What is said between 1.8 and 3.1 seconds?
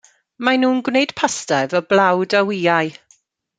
blawd a wyau.